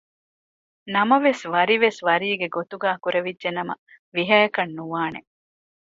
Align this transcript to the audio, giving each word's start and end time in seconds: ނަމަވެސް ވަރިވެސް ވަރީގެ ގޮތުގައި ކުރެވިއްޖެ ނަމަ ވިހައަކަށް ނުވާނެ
ނަމަވެސް 0.93 1.43
ވަރިވެސް 1.53 1.99
ވަރީގެ 2.07 2.47
ގޮތުގައި 2.55 3.01
ކުރެވިއްޖެ 3.03 3.49
ނަމަ 3.57 3.73
ވިހައަކަށް 4.15 4.73
ނުވާނެ 4.77 5.19